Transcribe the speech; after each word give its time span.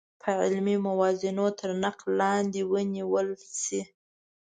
په 0.21 0.29
علمي 0.41 0.77
موازینو 0.87 1.45
تر 1.59 1.69
نقد 1.83 2.07
لاندې 2.19 2.61
ونیول 2.71 3.27
شي. 3.61 3.81